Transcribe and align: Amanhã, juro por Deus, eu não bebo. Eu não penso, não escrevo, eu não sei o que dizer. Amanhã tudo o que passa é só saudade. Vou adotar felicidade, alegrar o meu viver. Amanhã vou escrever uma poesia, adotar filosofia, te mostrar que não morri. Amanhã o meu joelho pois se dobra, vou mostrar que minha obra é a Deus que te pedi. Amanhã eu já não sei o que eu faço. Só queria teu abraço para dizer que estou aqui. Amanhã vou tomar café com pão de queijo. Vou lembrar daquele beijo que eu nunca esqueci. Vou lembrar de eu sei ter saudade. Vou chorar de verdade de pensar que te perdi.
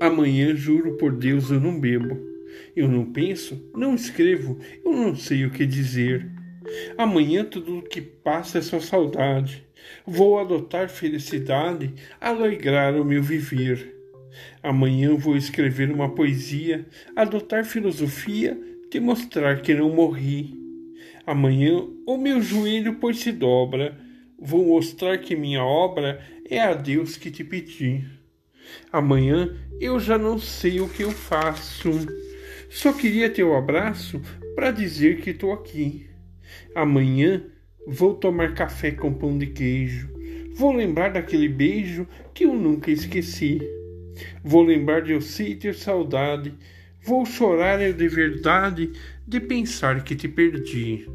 Amanhã, 0.00 0.54
juro 0.54 0.96
por 0.96 1.12
Deus, 1.12 1.50
eu 1.50 1.60
não 1.60 1.78
bebo. 1.78 2.18
Eu 2.74 2.88
não 2.88 3.12
penso, 3.12 3.70
não 3.74 3.94
escrevo, 3.94 4.58
eu 4.84 4.92
não 4.92 5.16
sei 5.16 5.44
o 5.44 5.50
que 5.50 5.66
dizer. 5.66 6.28
Amanhã 6.96 7.44
tudo 7.44 7.78
o 7.78 7.82
que 7.82 8.00
passa 8.00 8.58
é 8.58 8.62
só 8.62 8.80
saudade. 8.80 9.66
Vou 10.06 10.38
adotar 10.38 10.88
felicidade, 10.88 11.92
alegrar 12.20 12.94
o 12.94 13.04
meu 13.04 13.22
viver. 13.22 13.94
Amanhã 14.62 15.14
vou 15.14 15.36
escrever 15.36 15.90
uma 15.90 16.14
poesia, 16.14 16.86
adotar 17.14 17.64
filosofia, 17.64 18.58
te 18.90 18.98
mostrar 18.98 19.60
que 19.60 19.74
não 19.74 19.90
morri. 19.90 20.54
Amanhã 21.26 21.86
o 22.06 22.16
meu 22.16 22.42
joelho 22.42 22.96
pois 22.96 23.18
se 23.18 23.30
dobra, 23.30 23.96
vou 24.38 24.66
mostrar 24.66 25.18
que 25.18 25.36
minha 25.36 25.62
obra 25.62 26.20
é 26.48 26.60
a 26.60 26.74
Deus 26.74 27.16
que 27.16 27.30
te 27.30 27.44
pedi. 27.44 28.04
Amanhã 28.92 29.54
eu 29.80 29.98
já 29.98 30.16
não 30.16 30.38
sei 30.38 30.80
o 30.80 30.88
que 30.88 31.02
eu 31.02 31.10
faço. 31.10 31.90
Só 32.70 32.92
queria 32.92 33.30
teu 33.30 33.56
abraço 33.56 34.20
para 34.54 34.70
dizer 34.70 35.20
que 35.20 35.30
estou 35.30 35.52
aqui. 35.52 36.08
Amanhã 36.74 37.44
vou 37.86 38.14
tomar 38.14 38.54
café 38.54 38.90
com 38.90 39.12
pão 39.12 39.36
de 39.36 39.46
queijo. 39.46 40.08
Vou 40.54 40.72
lembrar 40.72 41.10
daquele 41.12 41.48
beijo 41.48 42.06
que 42.32 42.44
eu 42.44 42.54
nunca 42.54 42.90
esqueci. 42.90 43.60
Vou 44.42 44.62
lembrar 44.62 45.02
de 45.02 45.12
eu 45.12 45.20
sei 45.20 45.56
ter 45.56 45.74
saudade. 45.74 46.54
Vou 47.02 47.26
chorar 47.26 47.92
de 47.92 48.08
verdade 48.08 48.92
de 49.26 49.40
pensar 49.40 50.02
que 50.04 50.14
te 50.14 50.28
perdi. 50.28 51.08